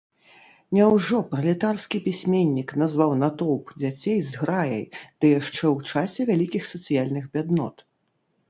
[0.77, 4.83] Няўжо пралетарскі пісьменнік назваў натоўп дзяцей зграяй,
[5.19, 7.77] ды яшчэ ў часе вялікіх сацыяльных бяднот?